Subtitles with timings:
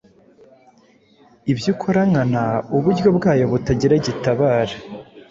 [1.51, 2.43] Ibyo ukora nkana
[2.77, 4.75] uburyo bwayo butagira gitabara;